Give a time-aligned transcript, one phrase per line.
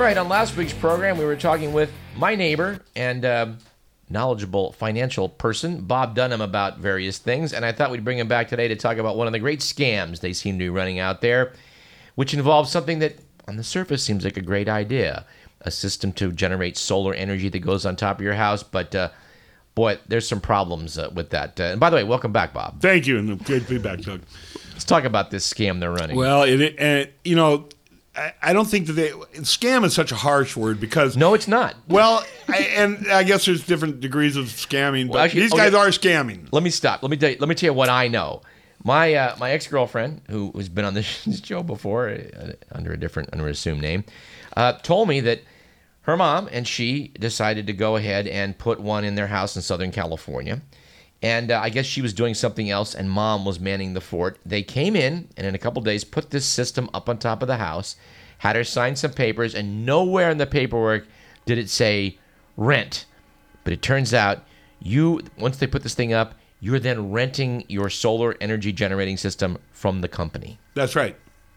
[0.00, 3.52] right, on last week's program, we were talking with my neighbor and uh,
[4.08, 7.52] knowledgeable financial person, Bob Dunham, about various things.
[7.52, 9.60] And I thought we'd bring him back today to talk about one of the great
[9.60, 11.52] scams they seem to be running out there,
[12.14, 13.16] which involves something that
[13.48, 15.24] on the surface seems like a great idea
[15.62, 18.62] a system to generate solar energy that goes on top of your house.
[18.62, 19.10] But uh,
[19.74, 21.58] boy, there's some problems uh, with that.
[21.60, 22.80] Uh, and by the way, welcome back, Bob.
[22.80, 24.22] Thank you, and good to be back, Doug.
[24.72, 26.16] Let's talk about this scam they're running.
[26.16, 27.68] Well, it, and you know,
[28.16, 31.48] I, I don't think that they scam is such a harsh word because no, it's
[31.48, 31.76] not.
[31.88, 35.76] Well, I, and I guess there's different degrees of scamming, but actually- these guys okay.
[35.76, 36.48] are scamming.
[36.52, 37.02] Let me stop.
[37.02, 38.42] Let me tell you, let me tell you what I know.
[38.82, 42.96] My uh, my ex girlfriend, who has been on this show before uh, under a
[42.96, 44.04] different under an assumed name,
[44.56, 45.42] uh, told me that
[46.02, 49.62] her mom and she decided to go ahead and put one in their house in
[49.62, 50.62] Southern California.
[51.22, 54.38] And uh, I guess she was doing something else, and mom was manning the fort.
[54.44, 57.48] They came in, and in a couple days, put this system up on top of
[57.48, 57.96] the house,
[58.38, 61.06] had her sign some papers, and nowhere in the paperwork
[61.46, 62.18] did it say
[62.56, 63.06] rent.
[63.64, 64.44] But it turns out
[64.80, 69.58] you once they put this thing up, you're then renting your solar energy generating system
[69.72, 70.58] from the company.
[70.74, 71.16] That's right.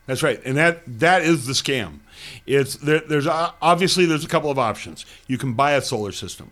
[0.09, 1.99] That's right, and that that is the scam.
[2.47, 5.05] It's there, there's obviously there's a couple of options.
[5.27, 6.49] You can buy a solar system.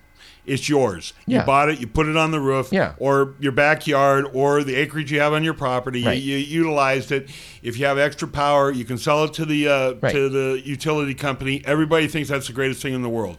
[0.47, 1.13] It's yours.
[1.27, 1.79] You bought it.
[1.79, 2.93] You put it on the roof, Yeah.
[2.97, 6.03] or your backyard, or the acreage you have on your property.
[6.05, 6.19] Right.
[6.21, 7.29] You, you utilized it.
[7.61, 10.13] If you have extra power, you can sell it to the uh, Right.
[10.13, 11.61] to the utility company.
[11.65, 13.37] Everybody thinks that's the greatest thing in the world,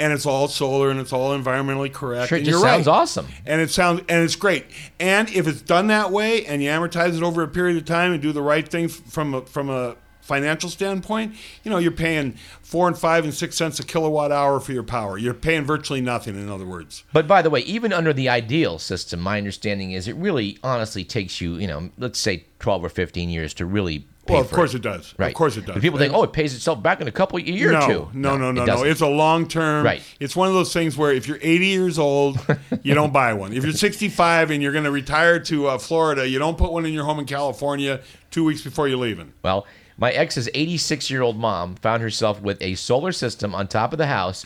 [0.00, 2.28] and it's all solar and it's all environmentally correct.
[2.30, 3.26] Sure, it and just sounds right awesome.
[3.46, 4.66] and it sounds and it's great.
[4.98, 8.12] And if it's done that way, and you amortize it over a period of time
[8.12, 12.32] and do the right thing from a, from a financial standpoint, you know you're paying
[12.62, 15.18] four and five and six cents a kilowatt hour for your power.
[15.18, 16.36] You're paying virtually nothing.
[16.36, 20.08] In other words, But by the way, even under the ideal system, my understanding is
[20.08, 24.06] it really honestly takes you, you know, let's say 12 or 15 years to really
[24.26, 24.78] pay well, of course it.
[24.78, 25.14] it does.
[25.18, 25.28] Right.
[25.28, 25.74] Of course it does.
[25.74, 27.86] But people think, oh, it pays itself back in a couple a year no, or
[27.88, 28.10] two.
[28.14, 28.84] No, no, no, it no.
[28.84, 29.84] It's a long term.
[29.84, 30.02] Right.
[30.20, 32.38] It's one of those things where if you're 80 years old,
[32.82, 33.52] you don't buy one.
[33.52, 36.86] If you're 65 and you're going to retire to uh, Florida, you don't put one
[36.86, 38.00] in your home in California
[38.30, 39.32] two weeks before you're leaving.
[39.42, 39.66] Well,
[40.02, 43.98] my ex's 86 year old mom found herself with a solar system on top of
[43.98, 44.44] the house,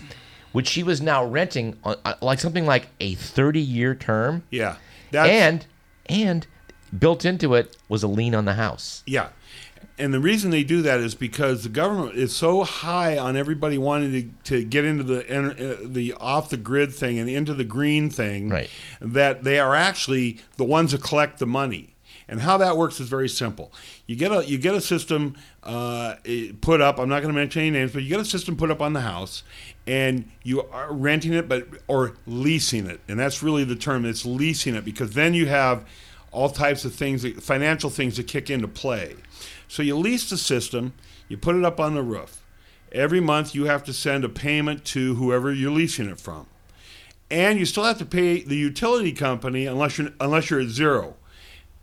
[0.52, 4.42] which she was now renting on, uh, like something like a 30 year term.
[4.50, 4.76] Yeah.
[5.12, 5.66] That's, and
[6.10, 6.46] and
[6.96, 9.02] built into it was a lien on the house.
[9.06, 9.30] Yeah.
[9.98, 13.78] And the reason they do that is because the government is so high on everybody
[13.78, 14.12] wanting
[14.44, 18.10] to, to get into the uh, the off the grid thing and into the green
[18.10, 18.68] thing Right.
[19.00, 21.94] that they are actually the ones that collect the money.
[22.28, 23.72] And how that works is very simple.
[24.06, 26.16] You get a you get a system uh,
[26.60, 26.98] put up.
[26.98, 28.94] I'm not going to mention any names, but you get a system put up on
[28.94, 29.44] the house,
[29.86, 34.04] and you are renting it, but or leasing it, and that's really the term.
[34.04, 35.86] It's leasing it because then you have
[36.32, 39.14] all types of things, financial things that kick into play.
[39.68, 40.94] So you lease the system,
[41.28, 42.42] you put it up on the roof.
[42.92, 46.46] Every month you have to send a payment to whoever you're leasing it from
[47.30, 51.16] and you still have to pay the utility company unless you're unless you're at zero.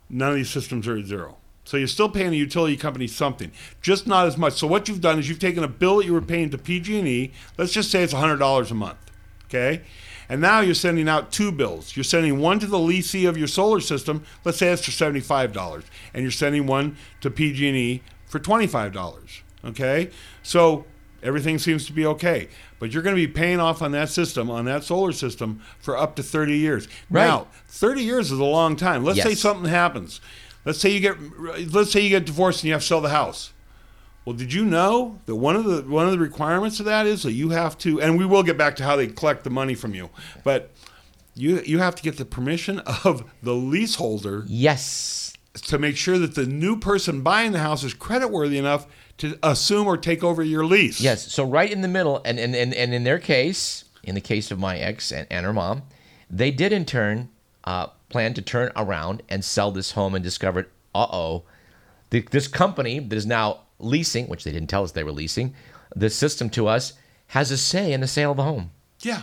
[0.08, 1.38] None of these systems are at zero.
[1.64, 3.50] So you're still paying the utility company something,
[3.80, 4.54] just not as much.
[4.54, 7.32] So what you've done is you've taken a bill that you were paying to PG&E.
[7.56, 8.98] Let's just say it's $100 a month,
[9.46, 9.82] okay?
[10.28, 11.96] And now you're sending out two bills.
[11.96, 14.24] You're sending one to the leasee of your solar system.
[14.44, 19.40] Let's say it's for $75, and you're sending one to PG&E for $25.
[19.64, 20.10] Okay,
[20.42, 20.84] so
[21.24, 22.48] everything seems to be okay.
[22.78, 25.96] But you're going to be paying off on that system, on that solar system, for
[25.96, 26.86] up to 30 years.
[27.10, 27.26] Right.
[27.26, 29.04] Now, 30 years is a long time.
[29.04, 30.20] Let's say something happens.
[30.64, 31.18] Let's say you get
[31.72, 33.52] let's say you get divorced and you have to sell the house.
[34.24, 37.22] Well, did you know that one of the one of the requirements of that is
[37.24, 39.74] that you have to and we will get back to how they collect the money
[39.74, 40.08] from you.
[40.42, 40.70] But
[41.34, 45.33] you you have to get the permission of the leaseholder Yes.
[45.54, 48.86] To make sure that the new person buying the house is creditworthy enough
[49.18, 51.00] to assume or take over your lease.
[51.00, 51.32] Yes.
[51.32, 54.50] So right in the middle, and and, and, and in their case, in the case
[54.50, 55.82] of my ex and, and her mom,
[56.28, 57.28] they did in turn
[57.64, 61.44] uh, plan to turn around and sell this home and discovered, uh oh,
[62.10, 65.54] this company that is now leasing, which they didn't tell us they were leasing,
[65.96, 66.92] the system to us
[67.28, 68.70] has a say in the sale of the home.
[69.00, 69.22] Yeah.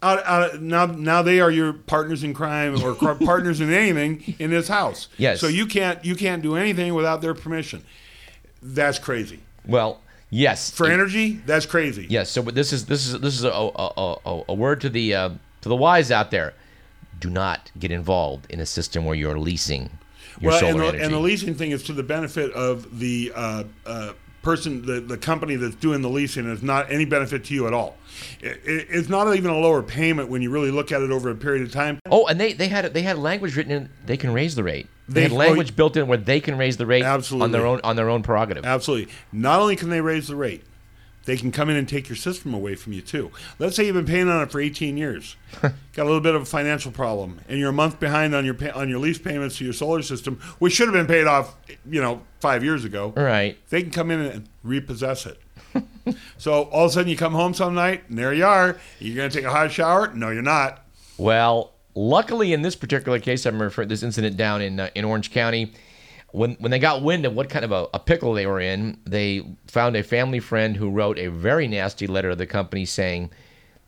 [0.00, 4.50] Out, out, now, now they are your partners in crime or partners in anything in
[4.50, 5.08] this house.
[5.16, 5.40] Yes.
[5.40, 7.84] So you can't you can't do anything without their permission.
[8.62, 9.40] That's crazy.
[9.66, 10.00] Well,
[10.30, 10.70] yes.
[10.70, 12.06] For energy, that's crazy.
[12.08, 12.30] Yes.
[12.30, 14.88] So, but this is this is this is a a, a, a- a word to
[14.88, 15.30] the uh,
[15.62, 16.54] to the wise out there.
[17.18, 19.90] Do not get involved in a system where you're leasing
[20.40, 21.04] your well, solar and the, energy.
[21.04, 24.12] and the leasing thing is to the benefit of the uh, uh,
[24.48, 26.50] person, the, the company that's doing the leasing.
[26.50, 27.98] Is not any benefit to you at all.
[28.40, 31.28] It, it, it's not even a lower payment when you really look at it over
[31.28, 31.98] a period of time.
[32.10, 33.90] oh, and they they had they had language written in.
[34.06, 34.88] They can raise the rate.
[35.06, 37.80] They, They- had language built in where they can raise the rate on their own
[37.84, 38.64] on their own prerogative.
[38.64, 39.12] Absolutely.
[39.32, 40.64] Not only can they raise the rate,
[41.28, 43.30] they can come in and take your system away from you too.
[43.58, 46.40] Let's say you've been paying on it for 18 years, got a little bit of
[46.40, 49.58] a financial problem, and you're a month behind on your pay- on your lease payments
[49.58, 51.54] to your solar system, which should have been paid off,
[51.88, 53.12] you know, five years ago.
[53.14, 53.58] Right.
[53.68, 55.38] They can come in and repossess it.
[56.38, 58.78] so all of a sudden you come home some night and there you are.
[58.98, 60.10] You're going to take a hot shower?
[60.14, 60.82] No, you're not.
[61.18, 65.30] Well, luckily in this particular case, I'm referring this incident down in uh, in Orange
[65.30, 65.74] County.
[66.32, 69.00] When when they got wind of what kind of a, a pickle they were in,
[69.04, 73.30] they found a family friend who wrote a very nasty letter to the company saying,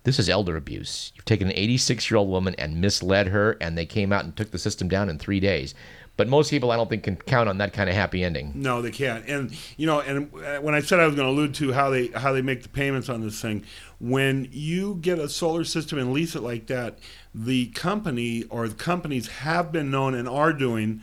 [0.04, 1.12] "This is elder abuse.
[1.14, 4.34] You've taken an 86 year old woman and misled her, and they came out and
[4.34, 5.74] took the system down in three days."
[6.20, 8.52] But most people, I don't think, can count on that kind of happy ending.
[8.54, 9.26] No, they can't.
[9.26, 11.88] And you know, and uh, when I said I was going to allude to how
[11.88, 13.64] they how they make the payments on this thing,
[13.98, 16.98] when you get a solar system and lease it like that,
[17.34, 21.00] the company or the companies have been known and are doing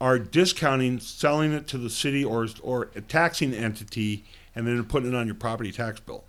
[0.00, 5.10] are discounting selling it to the city or or a taxing entity and then putting
[5.10, 6.24] it on your property tax bill.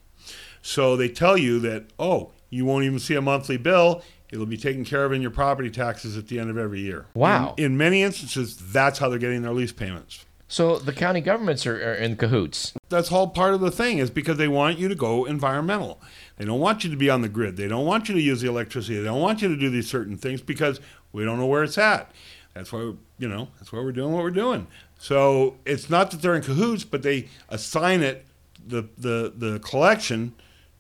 [0.62, 4.02] So they tell you that oh, you won't even see a monthly bill.
[4.32, 7.06] It'll be taken care of in your property taxes at the end of every year.
[7.14, 7.56] Wow.
[7.58, 10.26] In, in many instances, that's how they're getting their lease payments.
[10.50, 12.74] So the county governments are, are in cahoots.
[12.90, 16.02] That's all part of the thing is because they want you to go environmental.
[16.38, 17.58] They don't want you to be on the grid.
[17.58, 18.98] They don't want you to use the electricity.
[18.98, 20.80] They don't want you to do these certain things because
[21.12, 22.12] we don't know where it's at.
[22.58, 24.68] That's why you know that's why we're doing what we're doing.
[24.98, 28.26] So it's not that they're in cahoots, but they assign it
[28.66, 30.34] the the the collection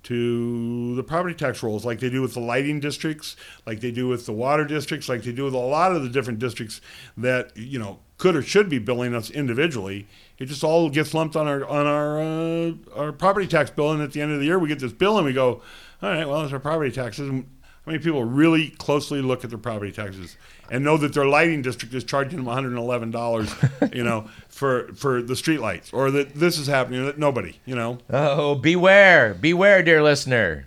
[0.04, 3.36] to the property tax rolls, like they do with the lighting districts,
[3.66, 6.10] like they do with the water districts, like they do with a lot of the
[6.10, 6.82] different districts
[7.18, 10.08] that you know could or should be billing us individually.
[10.40, 14.02] It just all gets lumped on our on our uh, our property tax bill, and
[14.02, 15.62] at the end of the year, we get this bill, and we go,
[16.02, 17.30] all right, well, it's our property taxes.
[17.30, 17.46] And
[17.88, 20.36] how many people really closely look at their property taxes
[20.70, 23.50] and know that their lighting district is charging them 111 dollars,
[23.94, 27.06] you know, for for the street lights, or that this is happening?
[27.06, 28.00] That nobody, you know.
[28.10, 30.66] Oh, beware, beware, dear listener.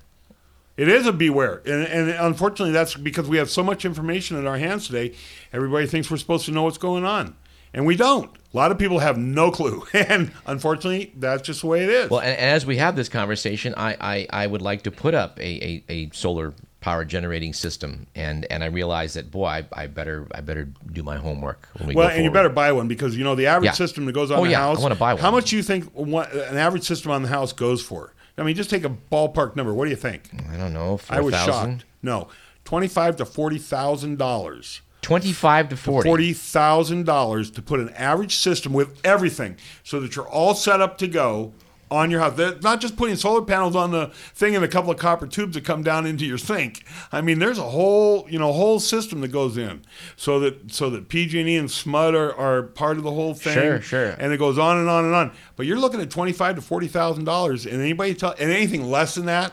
[0.79, 4.47] It is a beware, and, and unfortunately, that's because we have so much information in
[4.47, 5.15] our hands today.
[5.53, 7.37] Everybody thinks we're supposed to know what's going on,
[7.75, 8.35] and we don't.
[8.35, 12.09] A lot of people have no clue, and unfortunately, that's just the way it is.
[12.09, 15.13] Well, and, and as we have this conversation, I, I, I would like to put
[15.13, 19.65] up a, a, a solar power generating system, and, and I realized that boy, I,
[19.73, 22.89] I better I better do my homework when we well, and you better buy one
[22.89, 23.73] because you know the average Yeah.
[23.73, 24.81] system that goes on Oh, the yeah, I house.
[24.81, 27.53] wanna buy one How much do you think one, an average system on the house
[27.53, 28.15] goes for?
[28.39, 29.75] I mean, just take a ballpark number.
[29.75, 30.31] What do you think?
[30.51, 31.85] I don't know, four I was thousand, shocked.
[32.03, 32.29] No,
[32.65, 34.81] twenty-five to forty thousand dollars.
[35.03, 36.09] twenty-five to forty.
[36.09, 40.81] forty thousand dollars to put an average system with everything, so that you're all set
[40.81, 41.53] up to go
[41.91, 42.37] on your house.
[42.37, 45.55] They're not just putting solar panels on the thing and a couple of copper tubes
[45.55, 46.85] that come down into your sink.
[47.13, 49.83] I mean, there's a whole you know whole system that goes in,
[50.17, 53.55] so that so that PG&E and SMUD are, are part of the whole thing.
[53.55, 54.11] Sure, sure.
[54.19, 55.33] And it goes on and on and on.
[55.57, 58.91] But you're looking at twenty five to forty thousand dollars, and anybody tell and anything
[58.91, 59.53] less than that,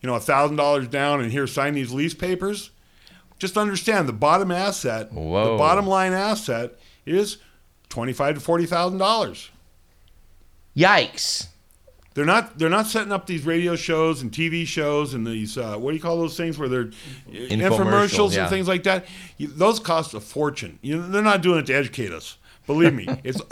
[0.00, 2.70] you know, thousand dollars down, and here sign these lease papers
[3.38, 5.52] just understand the bottom asset, Whoa.
[5.52, 7.38] the bottom line asset is
[7.88, 9.50] twenty-five to forty thousand dollars.
[10.76, 11.48] Yikes!
[12.16, 15.76] They're not they're not setting up these radio shows and TV shows and these uh,
[15.76, 16.86] what do you call those things where they're
[17.28, 18.40] infomercials yeah.
[18.40, 19.04] and things like that.
[19.36, 20.78] You, those cost a fortune.
[20.80, 22.38] You know, they're not doing it to educate us.
[22.66, 23.42] Believe me, it's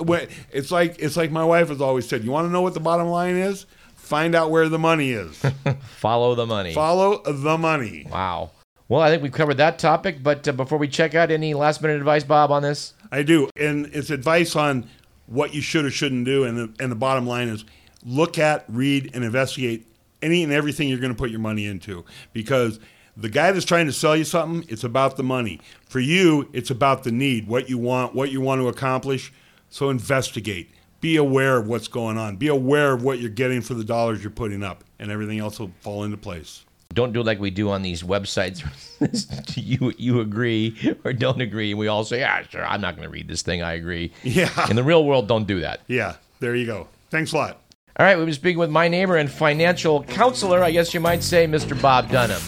[0.50, 2.24] it's like it's like my wife has always said.
[2.24, 3.66] You want to know what the bottom line is?
[3.96, 5.42] Find out where the money is.
[5.98, 6.72] Follow the money.
[6.72, 8.06] Follow the money.
[8.10, 8.50] wow.
[8.88, 10.22] Well, I think we've covered that topic.
[10.22, 12.94] But uh, before we check out, any last minute advice, Bob, on this?
[13.12, 14.88] I do, and it's advice on
[15.26, 16.44] what you should or shouldn't do.
[16.44, 17.66] And the, and the bottom line is,
[18.04, 19.86] look at, read, and investigate
[20.22, 22.80] any and everything you're going to put your money into, because
[23.16, 25.60] the guy that's trying to sell you something, it's about the money.
[25.88, 29.32] For you, it's about the need, what you want, what you want to accomplish.
[29.70, 30.70] So investigate.
[31.00, 32.36] Be aware of what's going on.
[32.36, 35.60] Be aware of what you're getting for the dollars you're putting up, and everything else
[35.60, 36.64] will fall into place.
[36.94, 38.62] Don't do like we do on these websites.
[39.56, 43.06] you you agree or don't agree, and we all say, "Yeah, sure, I'm not going
[43.06, 43.62] to read this thing.
[43.62, 44.48] I agree." Yeah.
[44.70, 45.80] In the real world, don't do that.
[45.88, 46.88] Yeah, there you go.
[47.10, 47.60] Thanks a lot.
[47.96, 51.22] All right, we've been speaking with my neighbor and financial counselor, I guess you might
[51.22, 51.80] say, Mr.
[51.80, 52.42] Bob Dunham.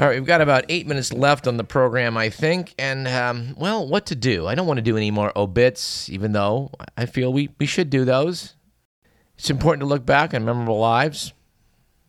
[0.00, 2.74] All right, we've got about eight minutes left on the program, I think.
[2.78, 4.46] And, um, well, what to do?
[4.46, 7.90] I don't want to do any more obits, even though I feel we, we should
[7.90, 8.54] do those.
[9.36, 11.34] It's important to look back on memorable lives.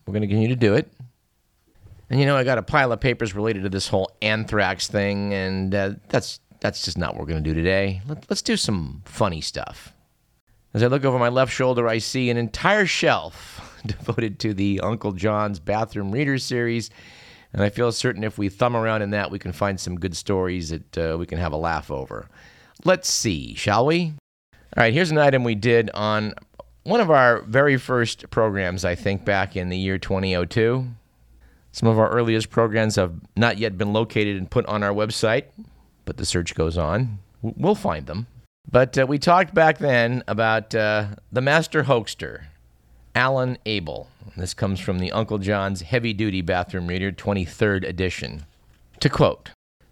[0.08, 0.90] We're going to continue to do it.
[2.10, 5.34] And you know, I got a pile of papers related to this whole anthrax thing,
[5.34, 8.02] and uh, that's that's just not what we're going to do today.
[8.08, 9.94] Let, let's do some funny stuff.
[10.74, 14.80] As I look over my left shoulder, I see an entire shelf devoted to the
[14.82, 16.90] Uncle John's Bathroom Reader series.
[17.52, 20.18] And I feel certain if we thumb around in that, we can find some good
[20.18, 22.28] stories that uh, we can have a laugh over.
[22.84, 24.14] Let's see, shall we?
[24.76, 26.34] All right, here's an item we did on
[26.84, 30.88] one of our very first programs, I think, back in the year 2002.
[31.74, 35.46] Some of our earliest programs have not yet been located and put on our website,
[36.06, 37.18] but the search goes on.
[37.42, 38.28] We'll find them.
[38.72, 42.46] But uh, we talked back then about uh, the master hoaxer,
[43.16, 44.08] Alan Abel.
[44.38, 48.46] This comes from the Uncle John's Heavy Duty Bathroom Reader, 23rd edition.
[49.00, 49.50] To quote,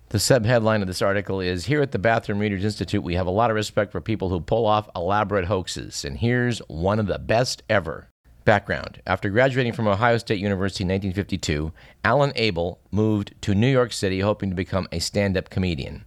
[0.10, 3.32] the subheadline of this article is Here at the Bathroom Readers Institute, we have a
[3.32, 7.18] lot of respect for people who pull off elaborate hoaxes, and here's one of the
[7.18, 8.11] best ever.
[8.44, 11.72] Background After graduating from Ohio State University in 1952,
[12.04, 16.06] Alan Abel moved to New York City hoping to become a stand up comedian.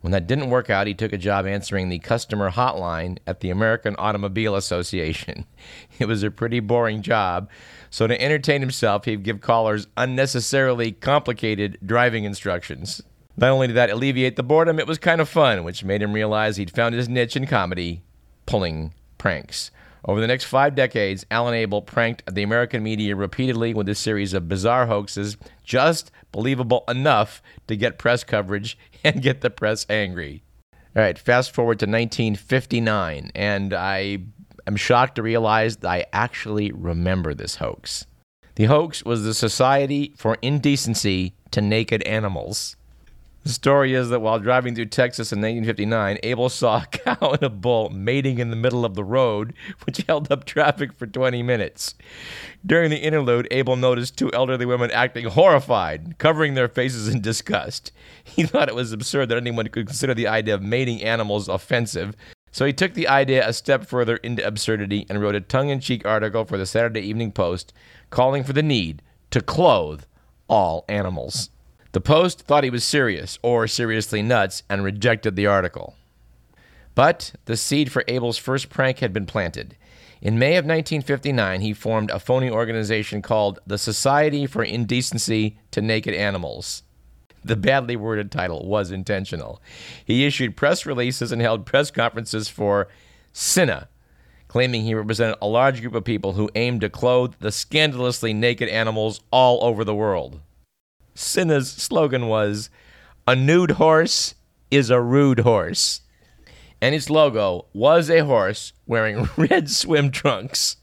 [0.00, 3.50] When that didn't work out, he took a job answering the customer hotline at the
[3.50, 5.46] American Automobile Association.
[5.98, 7.48] It was a pretty boring job,
[7.88, 13.00] so to entertain himself, he'd give callers unnecessarily complicated driving instructions.
[13.36, 16.12] Not only did that alleviate the boredom, it was kind of fun, which made him
[16.12, 18.02] realize he'd found his niche in comedy
[18.44, 19.70] pulling pranks.
[20.06, 24.34] Over the next five decades, Alan Abel pranked the American media repeatedly with a series
[24.34, 30.44] of bizarre hoaxes, just believable enough to get press coverage and get the press angry.
[30.94, 34.18] All right, fast forward to 1959, and I
[34.66, 38.06] am shocked to realize I actually remember this hoax.
[38.54, 42.76] The hoax was the Society for Indecency to Naked Animals.
[43.46, 47.42] The story is that while driving through Texas in 1959, Abel saw a cow and
[47.44, 51.44] a bull mating in the middle of the road, which held up traffic for 20
[51.44, 51.94] minutes.
[52.66, 57.92] During the interlude, Abel noticed two elderly women acting horrified, covering their faces in disgust.
[58.24, 62.16] He thought it was absurd that anyone could consider the idea of mating animals offensive,
[62.50, 65.78] so he took the idea a step further into absurdity and wrote a tongue in
[65.78, 67.72] cheek article for the Saturday Evening Post
[68.10, 70.02] calling for the need to clothe
[70.48, 71.50] all animals.
[71.96, 75.94] The Post thought he was serious or seriously nuts and rejected the article.
[76.94, 79.78] But the seed for Abel's first prank had been planted.
[80.20, 85.80] In May of 1959, he formed a phony organization called the Society for Indecency to
[85.80, 86.82] Naked Animals.
[87.42, 89.62] The badly worded title was intentional.
[90.04, 92.88] He issued press releases and held press conferences for
[93.32, 93.88] SINA,
[94.48, 98.68] claiming he represented a large group of people who aimed to clothe the scandalously naked
[98.68, 100.42] animals all over the world.
[101.16, 102.70] SINA's slogan was
[103.26, 104.34] A nude horse
[104.70, 106.02] is a rude horse.
[106.80, 110.76] And its logo was a horse wearing red swim trunks.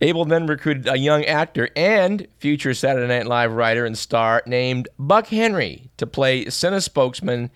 [0.00, 4.88] Abel then recruited a young actor and future Saturday Night Live writer and star named
[4.98, 7.50] Buck Henry to play SINA spokesman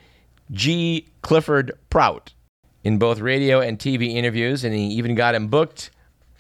[0.50, 1.09] G.
[1.23, 2.35] Clifford Prout
[2.83, 5.90] in both radio and TV interviews, and he even got him booked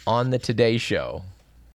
[0.06, 1.22] on The Today Show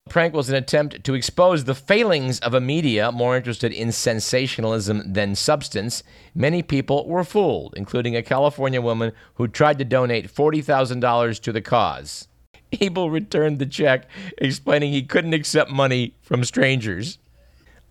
[0.08, 5.12] prank was an attempt to expose the failings of a media more interested in sensationalism
[5.12, 6.02] than substance.
[6.34, 11.60] Many people were fooled, including a California woman who tried to donate $40,000 to the
[11.60, 12.28] cause.
[12.80, 14.08] Abel returned the check,
[14.38, 17.18] explaining he couldn't accept money from strangers.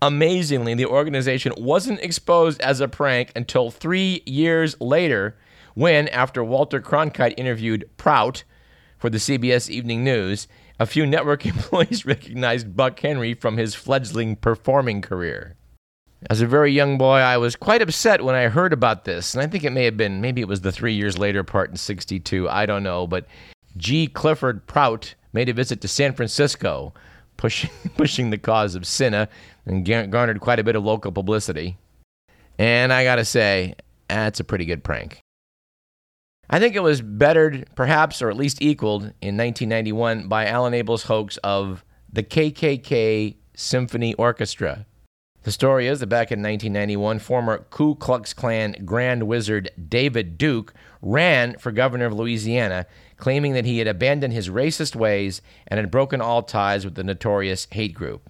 [0.02, 5.36] Amazingly, the organization wasn't exposed as a prank until three years later,
[5.74, 8.44] when, after Walter Cronkite interviewed Prout
[8.98, 10.48] for the CBS Evening News,
[10.80, 15.56] a few network employees recognized Buck Henry from his fledgling performing career.
[16.30, 19.44] As a very young boy, I was quite upset when I heard about this, and
[19.44, 21.78] I think it may have been, maybe it was the three years later part in
[21.78, 23.28] 62, I don't know, but
[23.78, 24.08] G.
[24.08, 26.94] Clifford Prout made a visit to San Francisco,
[27.38, 29.30] pushing, pushing the cause of SINA,
[29.66, 31.78] and garnered quite a bit of local publicity.
[32.58, 33.76] And I gotta say,
[34.08, 35.25] that's a pretty good prank.
[36.50, 41.04] I think it was bettered, perhaps, or at least equaled in 1991 by Alan Abel's
[41.04, 44.86] hoax of the KKK Symphony Orchestra.
[45.44, 50.74] The story is that back in 1991, former Ku Klux Klan Grand Wizard David Duke
[51.02, 52.88] ran for governor of Louisiana,
[53.18, 57.04] claiming that he had abandoned his racist ways and had broken all ties with the
[57.04, 58.28] notorious hate group.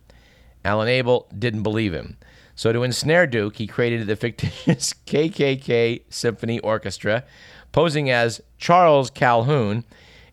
[0.66, 2.18] Alan Abel didn't believe him.
[2.54, 7.24] So, to ensnare Duke, he created the fictitious KKK Symphony Orchestra,
[7.72, 9.84] Posing as Charles Calhoun,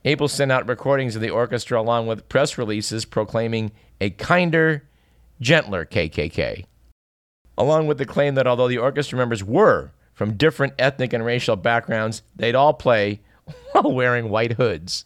[0.04, 4.84] Abel sent out recordings of the orchestra along with press releases proclaiming a kinder,
[5.40, 6.64] gentler KKK.
[7.56, 11.56] Along with the claim that although the orchestra members were from different ethnic and racial
[11.56, 13.20] backgrounds, they'd all play
[13.72, 15.04] while wearing white hoods.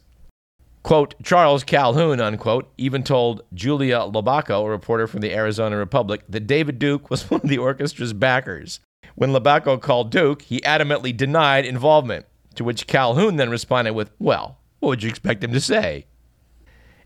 [0.82, 6.46] Quote, Charles Calhoun, unquote, even told Julia Lobaco, a reporter from the Arizona Republic, that
[6.46, 8.78] David Duke was one of the orchestra's backers.
[9.16, 14.58] When Lobaco called Duke, he adamantly denied involvement, to which Calhoun then responded with, Well,
[14.78, 16.06] what would you expect him to say?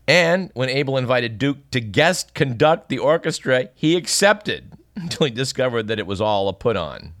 [0.07, 5.87] And when Abel invited Duke to guest conduct the orchestra, he accepted until he discovered
[5.87, 7.13] that it was all a put on.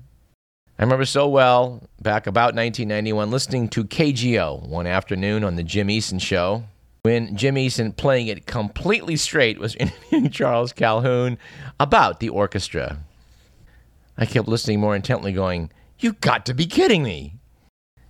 [0.77, 5.87] I remember so well back about 1991 listening to KGO one afternoon on the Jim
[5.87, 6.65] Eason show
[7.03, 11.37] when Jim Eason, playing it completely straight, was interviewing Charles Calhoun
[11.79, 12.97] about the orchestra.
[14.17, 17.35] I kept listening more intently, going, You got to be kidding me.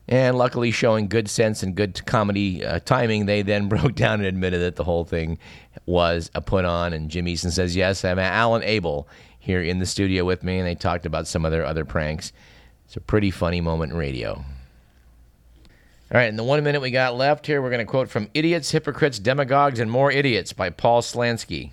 [0.08, 4.26] And luckily, showing good sense and good comedy uh, timing, they then broke down and
[4.26, 5.38] admitted that the whole thing
[5.86, 6.94] was a put on.
[6.94, 9.08] And Jim Eason says, Yes, I'm Alan Abel
[9.40, 10.58] here in the studio with me.
[10.58, 12.34] And they talked about some of their other pranks.
[12.86, 14.44] It's a pretty funny moment in radio.
[16.14, 18.30] All right, in the one minute we got left here, we're going to quote from
[18.34, 21.72] Idiots, Hypocrites, Demagogues, and More Idiots by Paul Slansky.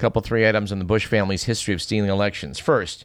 [0.00, 2.58] Couple, three items on the Bush family's history of stealing elections.
[2.58, 3.04] First,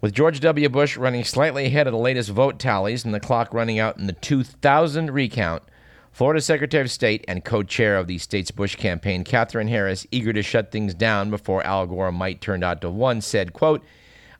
[0.00, 0.68] with George W.
[0.68, 4.06] Bush running slightly ahead of the latest vote tallies and the clock running out in
[4.06, 5.64] the 2000 recount,
[6.12, 10.32] Florida Secretary of State and co chair of the state's Bush campaign, Katherine Harris, eager
[10.32, 13.82] to shut things down before Al Gore might turn out to one, said, quote,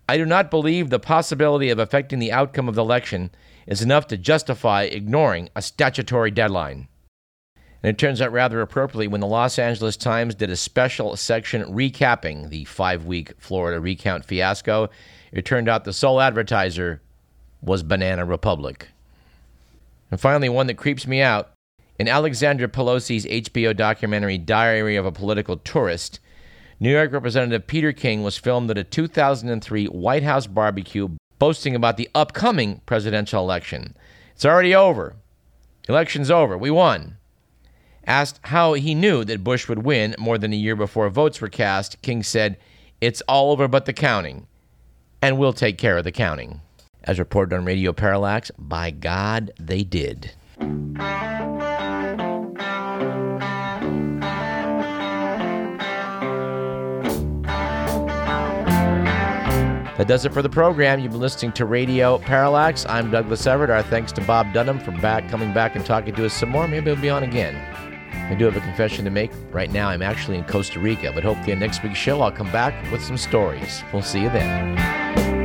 [0.08, 3.32] I do not believe the possibility of affecting the outcome of the election
[3.66, 6.86] is enough to justify ignoring a statutory deadline.
[7.86, 11.62] And it turns out rather appropriately when the Los Angeles Times did a special section
[11.66, 14.90] recapping the five week Florida recount fiasco,
[15.30, 17.00] it turned out the sole advertiser
[17.62, 18.88] was Banana Republic.
[20.10, 21.52] And finally, one that creeps me out.
[21.96, 26.18] In Alexandra Pelosi's HBO documentary Diary of a Political Tourist,
[26.80, 31.98] New York Representative Peter King was filmed at a 2003 White House barbecue boasting about
[31.98, 33.96] the upcoming presidential election.
[34.34, 35.14] It's already over.
[35.88, 36.58] Election's over.
[36.58, 37.18] We won.
[38.06, 41.48] Asked how he knew that Bush would win more than a year before votes were
[41.48, 42.56] cast, King said,
[43.00, 44.46] It's all over but the counting,
[45.20, 46.60] and we'll take care of the counting.
[47.02, 50.32] As reported on Radio Parallax, by God, they did.
[59.96, 61.00] That does it for the program.
[61.00, 62.84] You've been listening to Radio Parallax.
[62.86, 63.70] I'm Douglas Everett.
[63.70, 66.68] Our thanks to Bob Dunham for back coming back and talking to us some more.
[66.68, 67.75] Maybe he'll be on again.
[68.28, 69.30] I do have a confession to make.
[69.52, 72.50] Right now, I'm actually in Costa Rica, but hopefully, in next week's show, I'll come
[72.50, 73.84] back with some stories.
[73.92, 75.35] We'll see you then.